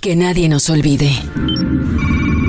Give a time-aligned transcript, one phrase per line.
[0.00, 1.10] Que nadie nos olvide.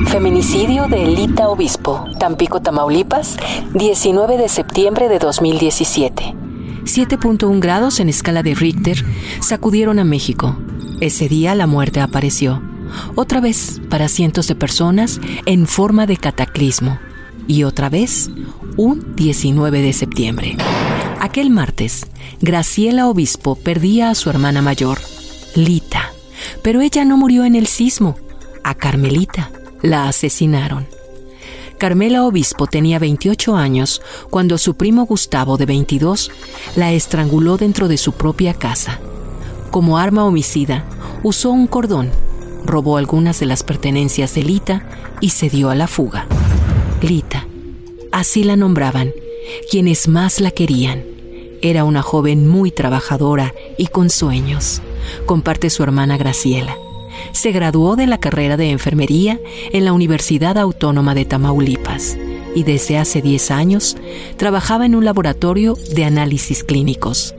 [0.05, 3.37] Feminicidio de Elita Obispo, Tampico, Tamaulipas,
[3.73, 6.35] 19 de septiembre de 2017.
[6.83, 9.03] 7.1 grados en escala de Richter
[9.41, 10.59] sacudieron a México.
[11.01, 12.61] Ese día la muerte apareció,
[13.15, 16.99] otra vez para cientos de personas en forma de cataclismo,
[17.47, 18.29] y otra vez
[18.77, 20.55] un 19 de septiembre.
[21.19, 22.05] Aquel martes,
[22.41, 24.99] Graciela Obispo perdía a su hermana mayor,
[25.55, 26.08] Lita,
[26.63, 28.15] pero ella no murió en el sismo.
[28.63, 30.87] A Carmelita la asesinaron.
[31.79, 36.29] Carmela Obispo tenía 28 años cuando su primo Gustavo, de 22,
[36.75, 38.99] la estranguló dentro de su propia casa.
[39.71, 40.83] Como arma homicida,
[41.23, 42.11] usó un cordón,
[42.65, 44.83] robó algunas de las pertenencias de Lita
[45.21, 46.27] y se dio a la fuga.
[47.01, 47.47] Lita,
[48.11, 49.13] así la nombraban,
[49.71, 51.03] quienes más la querían.
[51.61, 54.81] Era una joven muy trabajadora y con sueños.
[55.25, 56.75] Comparte su hermana Graciela
[57.31, 59.39] se graduó de la carrera de enfermería
[59.71, 62.17] en la Universidad Autónoma de Tamaulipas
[62.55, 63.97] y desde hace 10 años
[64.37, 67.35] trabajaba en un laboratorio de análisis clínicos.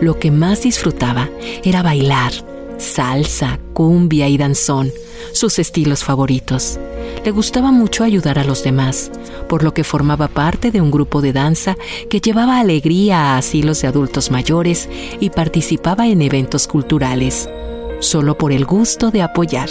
[0.00, 1.28] Lo que más disfrutaba
[1.64, 2.32] era bailar,
[2.78, 4.92] salsa, cumbia y danzón,
[5.32, 6.78] sus estilos favoritos.
[7.24, 9.10] Le gustaba mucho ayudar a los demás,
[9.48, 11.76] por lo que formaba parte de un grupo de danza
[12.08, 14.88] que llevaba alegría a asilos de adultos mayores
[15.20, 17.48] y participaba en eventos culturales
[18.00, 19.68] solo por el gusto de apoyar.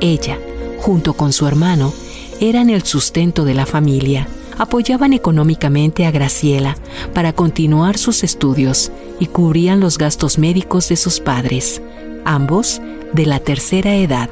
[0.00, 0.38] Ella,
[0.78, 1.92] junto con su hermano,
[2.40, 4.28] eran el sustento de la familia.
[4.58, 6.76] Apoyaban económicamente a Graciela
[7.14, 11.80] para continuar sus estudios y cubrían los gastos médicos de sus padres,
[12.28, 12.80] ambos
[13.12, 14.30] de la tercera edad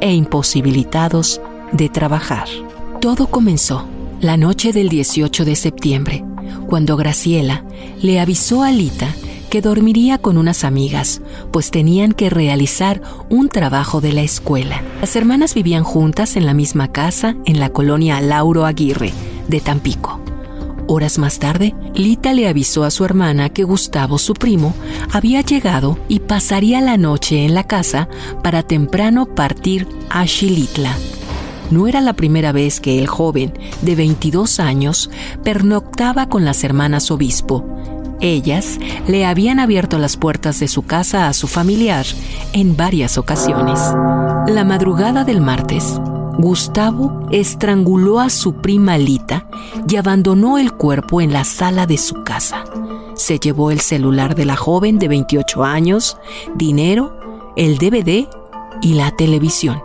[0.00, 1.40] e imposibilitados
[1.72, 2.48] de trabajar.
[3.00, 3.86] Todo comenzó
[4.20, 6.24] la noche del 18 de septiembre,
[6.66, 7.64] cuando Graciela
[8.02, 9.14] le avisó a Lita
[9.48, 13.00] que dormiría con unas amigas, pues tenían que realizar
[13.30, 14.82] un trabajo de la escuela.
[15.00, 19.12] Las hermanas vivían juntas en la misma casa en la colonia Lauro Aguirre,
[19.48, 20.20] de Tampico.
[20.90, 24.74] Horas más tarde, Lita le avisó a su hermana que Gustavo, su primo,
[25.12, 28.08] había llegado y pasaría la noche en la casa
[28.42, 30.96] para temprano partir a Xilitla.
[31.70, 35.10] No era la primera vez que el joven, de 22 años,
[35.44, 37.66] pernoctaba con las hermanas obispo,
[38.20, 42.04] ellas le habían abierto las puertas de su casa a su familiar
[42.52, 43.78] en varias ocasiones.
[44.48, 46.00] La madrugada del martes,
[46.38, 49.48] Gustavo estranguló a su prima Lita
[49.88, 52.62] y abandonó el cuerpo en la sala de su casa.
[53.14, 56.16] Se llevó el celular de la joven de 28 años,
[56.54, 57.18] dinero,
[57.56, 58.28] el DVD
[58.80, 59.82] y la televisión.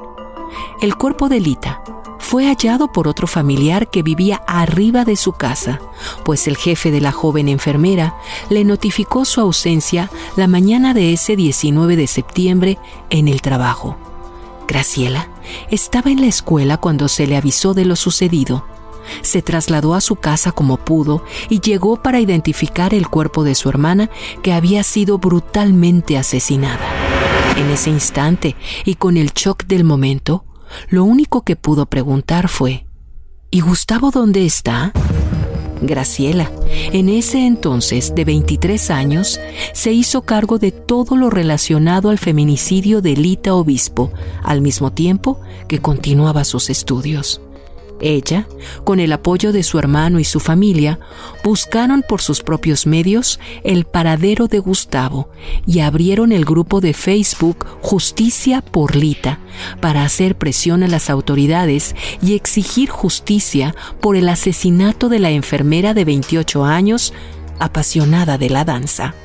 [0.80, 1.81] El cuerpo de Lita
[2.19, 5.80] fue hallado por otro familiar que vivía arriba de su casa,
[6.24, 8.16] pues el jefe de la joven enfermera
[8.52, 12.78] le notificó su ausencia la mañana de ese 19 de septiembre
[13.09, 13.97] en el trabajo.
[14.68, 15.29] Graciela
[15.69, 18.66] estaba en la escuela cuando se le avisó de lo sucedido.
[19.22, 23.69] Se trasladó a su casa como pudo y llegó para identificar el cuerpo de su
[23.69, 24.09] hermana
[24.41, 26.85] que había sido brutalmente asesinada.
[27.57, 30.46] En ese instante y con el shock del momento,
[30.90, 32.88] lo único que pudo preguntar fue,
[33.51, 34.91] ¿Y Gustavo dónde está?
[35.88, 36.52] Graciela,
[36.92, 39.40] en ese entonces de 23 años,
[39.74, 44.12] se hizo cargo de todo lo relacionado al feminicidio de Lita Obispo,
[44.44, 47.42] al mismo tiempo que continuaba sus estudios.
[48.03, 48.47] Ella,
[48.84, 51.00] con el apoyo de su hermano y su familia,
[51.44, 55.30] buscaron por sus propios medios el paradero de Gustavo
[55.66, 59.39] y abrieron el grupo de Facebook Justicia por Lita
[59.80, 65.94] para hacer presión a las autoridades y exigir justicia por el asesinato de la enfermera
[65.94, 67.13] de 28 años,
[67.60, 69.16] apasionada de la danza.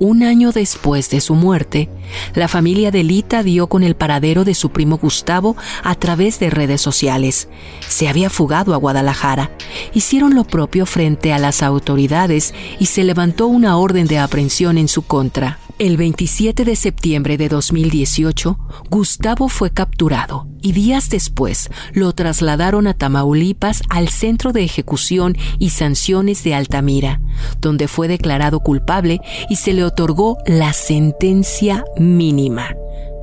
[0.00, 1.88] Un año después de su muerte,
[2.34, 6.50] la familia de Lita dio con el paradero de su primo Gustavo a través de
[6.50, 7.48] redes sociales.
[7.88, 9.50] Se había fugado a Guadalajara.
[9.94, 14.86] Hicieron lo propio frente a las autoridades y se levantó una orden de aprehensión en
[14.86, 15.58] su contra.
[15.78, 18.58] El 27 de septiembre de 2018,
[18.90, 25.70] Gustavo fue capturado y días después lo trasladaron a Tamaulipas al Centro de Ejecución y
[25.70, 27.20] Sanciones de Altamira,
[27.60, 32.74] donde fue declarado culpable y se le otorgó la sentencia mínima.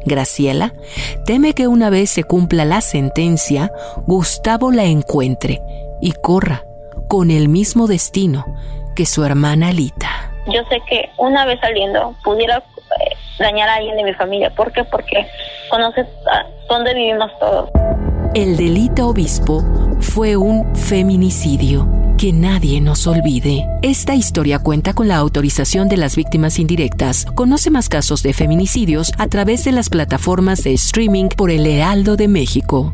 [0.06, 0.74] Graciela
[1.26, 3.70] teme que una vez se cumpla la sentencia,
[4.08, 5.60] Gustavo la encuentre
[6.02, 6.64] y corra
[7.10, 8.46] con el mismo destino
[8.96, 13.98] que su hermana Lita yo sé que una vez saliendo pudiera eh, dañar a alguien
[13.98, 14.50] de mi familia.
[14.52, 14.84] ¿Por qué?
[14.84, 15.28] Porque
[15.70, 16.08] conoces
[16.70, 17.70] dónde vivimos todos.
[18.34, 19.64] El delito obispo
[20.00, 21.88] fue un feminicidio.
[22.18, 23.68] Que nadie nos olvide.
[23.82, 27.26] Esta historia cuenta con la autorización de las víctimas indirectas.
[27.36, 32.16] Conoce más casos de feminicidios a través de las plataformas de streaming por el Heraldo
[32.16, 32.94] de México.